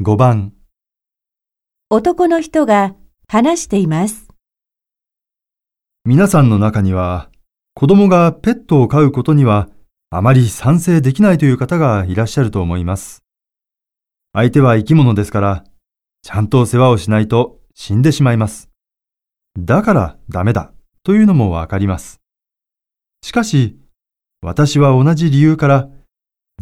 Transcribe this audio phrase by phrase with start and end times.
[0.00, 0.52] 5番
[1.90, 2.94] 男の人が
[3.26, 4.28] 話しています。
[6.04, 7.30] 皆さんの中には
[7.74, 9.68] 子供がペットを飼うことには
[10.10, 13.24] あまり賛成できないという方がいらっしゃると思います。
[14.34, 15.64] 相手は生き物ですから、
[16.22, 18.70] ちゃんと世話をしないと死んでしまいます。
[19.58, 20.70] だからダメだ
[21.02, 22.20] というのもわかります。
[23.24, 23.76] しかし、
[24.42, 25.88] 私は同じ理由から、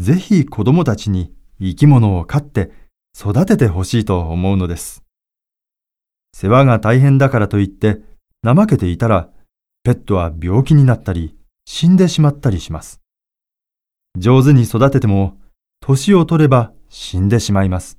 [0.00, 2.85] ぜひ子供たちに生き物を飼って
[3.18, 5.02] 育ててほしいと思うのです。
[6.34, 8.02] 世話が大変だからといって
[8.44, 9.30] 怠けていたら、
[9.84, 11.34] ペットは病気になったり
[11.64, 13.00] 死んでしまったりします。
[14.18, 15.38] 上手に育てても、
[15.80, 17.98] 年を取れば死んでしまいます。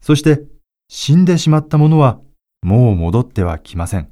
[0.00, 0.42] そして、
[0.88, 2.20] 死んでしまったものは
[2.62, 4.10] もう戻ってはきません。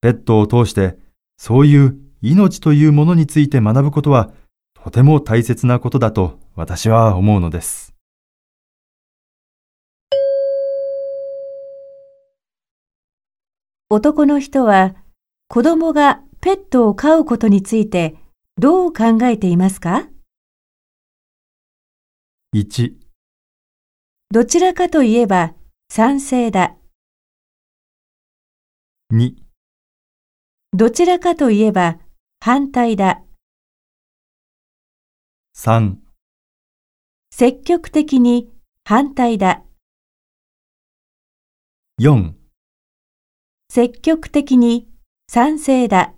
[0.00, 0.96] ペットを通して、
[1.36, 4.32] そういう命というものについて学ぶことは、
[4.82, 7.93] とても大切なことだと私は思うのです。
[13.90, 14.94] 男の人は
[15.48, 18.16] 子供がペットを飼うことについて
[18.56, 20.08] どう考えていますか
[22.54, 22.94] ？1、
[24.30, 25.54] どちらかといえば
[25.90, 26.76] 賛成だ。
[29.12, 29.34] 2、
[30.72, 31.98] どちらかといえば
[32.40, 33.22] 反対だ。
[35.56, 35.96] 3、
[37.30, 38.50] 積極的に
[38.84, 39.62] 反対だ。
[42.00, 42.32] 4
[43.74, 44.86] 積極的に
[45.28, 46.14] 賛成だ。